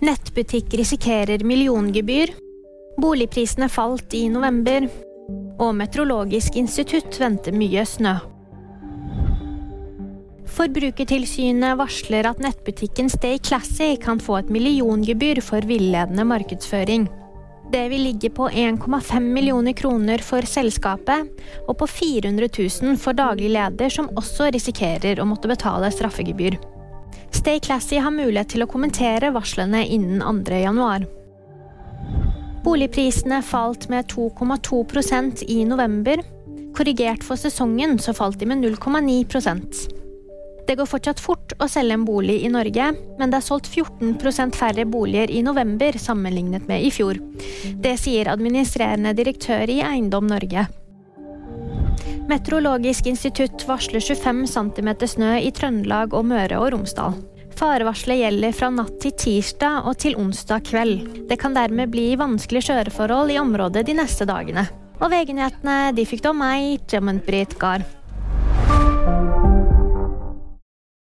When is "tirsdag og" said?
59.18-59.96